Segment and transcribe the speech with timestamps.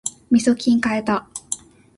[0.31, 1.29] みそきん買えた